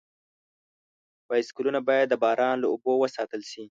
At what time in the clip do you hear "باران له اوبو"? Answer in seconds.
2.23-2.91